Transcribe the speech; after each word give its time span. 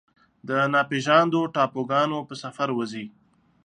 د 0.47 0.49
ناپیژاندو 0.73 1.41
ټاپوګانو 1.55 2.17
په 2.27 2.33
سفر 2.43 2.69
وځي 2.73 3.05